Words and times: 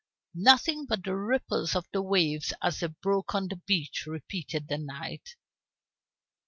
"Nothing 0.33 0.87
but 0.87 1.03
the 1.03 1.15
ripples 1.15 1.75
of 1.75 1.85
the 1.93 2.01
waves 2.01 2.53
as 2.63 2.79
they 2.79 2.87
broke 2.87 3.35
on 3.35 3.49
the 3.49 3.57
beach," 3.57 4.07
repeated 4.07 4.67
the 4.67 4.79
knight. 4.79 5.35